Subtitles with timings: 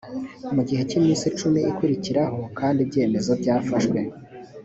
[0.55, 3.99] mu gihe cy’iminsi icumi ikurikiraho kandi ibyemezo byafashwe